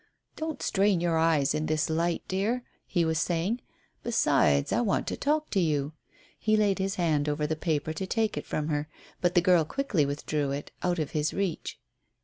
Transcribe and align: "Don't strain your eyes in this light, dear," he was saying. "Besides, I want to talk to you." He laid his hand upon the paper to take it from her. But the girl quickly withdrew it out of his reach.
"Don't 0.35 0.63
strain 0.63 0.99
your 0.99 1.15
eyes 1.19 1.53
in 1.53 1.67
this 1.67 1.87
light, 1.87 2.23
dear," 2.27 2.63
he 2.87 3.05
was 3.05 3.19
saying. 3.19 3.61
"Besides, 4.01 4.71
I 4.73 4.81
want 4.81 5.05
to 5.05 5.15
talk 5.15 5.51
to 5.51 5.59
you." 5.59 5.93
He 6.39 6.57
laid 6.57 6.79
his 6.79 6.95
hand 6.95 7.27
upon 7.27 7.45
the 7.45 7.55
paper 7.55 7.93
to 7.93 8.07
take 8.07 8.35
it 8.35 8.47
from 8.47 8.69
her. 8.69 8.89
But 9.21 9.35
the 9.35 9.41
girl 9.41 9.63
quickly 9.63 10.07
withdrew 10.07 10.49
it 10.53 10.71
out 10.81 10.97
of 10.97 11.11
his 11.11 11.35
reach. 11.35 11.79